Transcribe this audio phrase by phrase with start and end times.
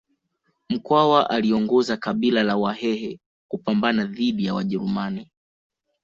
[0.69, 3.19] mkwawa aliongoza kabila la wahehe
[3.51, 5.31] kupambana dhidi ya wajerumani